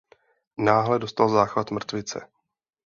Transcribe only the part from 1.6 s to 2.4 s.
mrtvice.